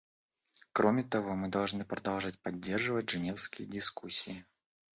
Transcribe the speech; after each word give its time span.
Кроме 0.73 1.03
того, 1.03 1.35
мы 1.35 1.47
должны 1.47 1.85
продолжать 1.85 2.39
поддерживать 2.41 3.11
женевские 3.11 3.67
дискуссии. 3.67 4.43